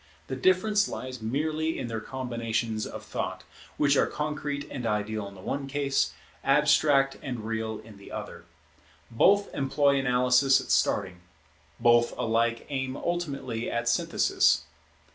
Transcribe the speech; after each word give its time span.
The 0.29 0.35
difference 0.35 0.87
lies 0.87 1.21
merely 1.21 1.77
in 1.77 1.85
their 1.87 1.99
combinations 2.01 2.87
of 2.87 3.05
thought, 3.05 3.43
which 3.77 3.95
are 3.95 4.07
concrete 4.07 4.67
and 4.71 4.87
ideal 4.87 5.27
in 5.27 5.35
the 5.35 5.41
one 5.41 5.67
case, 5.67 6.11
abstract 6.43 7.17
and 7.21 7.45
real 7.45 7.77
in 7.77 7.99
the 7.99 8.11
other. 8.11 8.45
Both 9.11 9.53
employ 9.53 9.99
analysis 9.99 10.59
at 10.59 10.71
starting; 10.71 11.21
both 11.79 12.17
alike 12.17 12.65
aim 12.69 12.97
ultimately 12.97 13.69
at 13.69 13.87
synthesis. 13.87 14.63